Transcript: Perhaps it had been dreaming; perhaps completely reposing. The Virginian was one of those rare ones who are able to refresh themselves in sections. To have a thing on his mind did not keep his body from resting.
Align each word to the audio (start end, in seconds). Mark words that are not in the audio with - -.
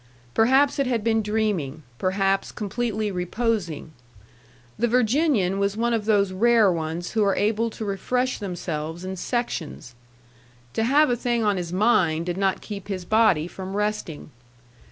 Perhaps 0.33 0.79
it 0.79 0.87
had 0.87 1.03
been 1.03 1.21
dreaming; 1.21 1.83
perhaps 1.99 2.51
completely 2.51 3.11
reposing. 3.11 3.91
The 4.79 4.87
Virginian 4.87 5.59
was 5.59 5.77
one 5.77 5.93
of 5.93 6.05
those 6.05 6.31
rare 6.31 6.71
ones 6.71 7.11
who 7.11 7.23
are 7.23 7.35
able 7.35 7.69
to 7.69 7.85
refresh 7.85 8.39
themselves 8.39 9.05
in 9.05 9.15
sections. 9.15 9.93
To 10.73 10.85
have 10.85 11.11
a 11.11 11.15
thing 11.15 11.43
on 11.43 11.55
his 11.57 11.71
mind 11.71 12.25
did 12.25 12.37
not 12.37 12.61
keep 12.61 12.87
his 12.87 13.05
body 13.05 13.47
from 13.47 13.77
resting. 13.77 14.31